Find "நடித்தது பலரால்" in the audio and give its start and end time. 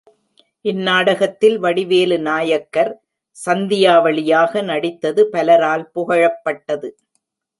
4.63-5.85